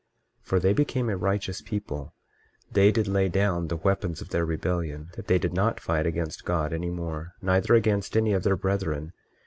23:7 0.41 0.47
For 0.47 0.59
they 0.59 0.73
became 0.73 1.09
a 1.11 1.15
righteous 1.15 1.61
people; 1.61 2.15
they 2.71 2.91
did 2.91 3.07
lay 3.07 3.29
down 3.29 3.67
the 3.67 3.75
weapons 3.75 4.19
of 4.19 4.29
their 4.29 4.45
rebellion, 4.47 5.11
that 5.15 5.27
they 5.27 5.37
did 5.37 5.53
not 5.53 5.79
fight 5.79 6.07
against 6.07 6.43
God 6.43 6.73
any 6.73 6.89
more, 6.89 7.33
neither 7.39 7.75
against 7.75 8.17
any 8.17 8.33
of 8.33 8.41
their 8.41 8.57
brethren. 8.57 9.13